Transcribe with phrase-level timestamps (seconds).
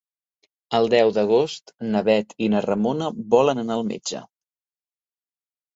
[0.77, 4.25] El deu d'agost na Bet i na Ramona volen anar al metge.